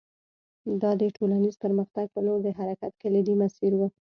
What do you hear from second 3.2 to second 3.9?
مسیر و